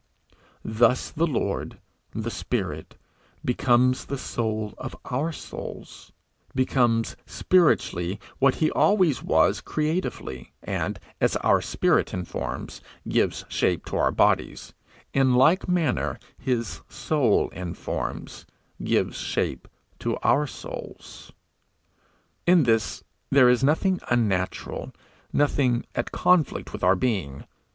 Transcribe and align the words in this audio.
Thus 0.65 1.11
the 1.11 1.27
Lord, 1.27 1.77
the 2.11 2.31
spirit, 2.31 2.97
becomes 3.45 4.05
the 4.05 4.17
soul 4.17 4.73
of 4.79 4.95
our 5.05 5.31
souls, 5.31 6.11
becomes 6.55 7.15
spiritually 7.27 8.19
what 8.39 8.55
he 8.55 8.71
always 8.71 9.21
was 9.21 9.61
creatively; 9.61 10.53
and 10.63 10.99
as 11.19 11.35
our 11.35 11.61
spirit 11.61 12.15
informs, 12.15 12.81
gives 13.07 13.45
shape 13.47 13.85
to 13.85 13.97
our 13.97 14.09
bodies, 14.11 14.73
in 15.13 15.35
like 15.35 15.67
manner 15.69 16.17
his 16.35 16.81
soul 16.89 17.49
informs, 17.49 18.47
gives 18.83 19.19
shape 19.19 19.67
to 19.99 20.17
our 20.23 20.47
souls. 20.47 21.31
In 22.47 22.63
this 22.63 23.03
there 23.29 23.49
is 23.49 23.63
nothing 23.63 23.99
unnatural, 24.09 24.93
nothing 25.31 25.85
at 25.93 26.11
conflict 26.11 26.73
with 26.73 26.83
our 26.83 26.95
being. 26.95 27.43